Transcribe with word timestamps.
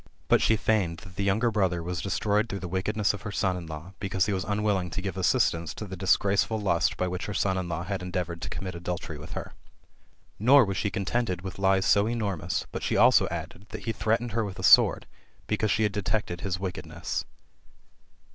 But 0.29 0.41
she 0.41 0.55
feigned 0.57 0.97
that 1.01 1.15
the 1.15 1.23
younger 1.23 1.51
brother 1.51 1.83
was 1.83 2.01
destroyed 2.01 2.49
through 2.49 2.57
the 2.61 2.67
wickedness 2.67 3.13
of 3.13 3.21
her 3.21 3.31
son 3.31 3.55
in 3.55 3.67
law, 3.67 3.93
because 3.99 4.25
he 4.25 4.33
was 4.33 4.43
un 4.45 4.63
willing 4.63 4.89
to 4.89 4.99
give 4.99 5.13
assistance^ 5.13 5.75
to 5.75 5.85
the 5.85 5.95
disgraceful 5.95 6.59
lust 6.59 6.97
by 6.97 7.07
which 7.07 7.27
her 7.27 7.35
son 7.35 7.55
in 7.55 7.69
law 7.69 7.83
had 7.83 8.01
endeavoured 8.01 8.41
to 8.41 8.49
commit 8.49 8.73
adultery 8.73 9.19
with 9.19 9.33
her. 9.33 9.53
Nor 10.39 10.65
was 10.65 10.77
she 10.77 10.89
contented 10.89 11.43
with 11.43 11.59
Ues 11.59 11.85
so 11.85 12.07
enormous, 12.07 12.65
but 12.71 12.81
she 12.81 12.97
also 12.97 13.27
added, 13.29 13.67
that 13.69 13.83
he 13.83 13.91
threatened 13.91 14.31
her 14.31 14.43
with 14.43 14.57
a 14.57 14.63
sword, 14.63 15.05
because 15.45 15.69
she 15.69 15.83
had 15.83 15.91
detected 15.91 16.41
his 16.41 16.59
wickedness. 16.59 17.25